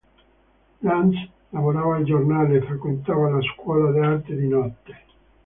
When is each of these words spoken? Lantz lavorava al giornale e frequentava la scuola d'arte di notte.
Lantz 0.87 1.17
lavorava 1.51 1.95
al 1.97 2.05
giornale 2.05 2.55
e 2.57 2.63
frequentava 2.63 3.29
la 3.29 3.41
scuola 3.53 3.91
d'arte 3.91 4.35
di 4.35 4.47
notte. 4.47 4.97